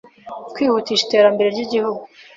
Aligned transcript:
kwihutisha 0.53 1.03
iteramberere 1.05 1.53
ry’Igihugu; 1.55 2.03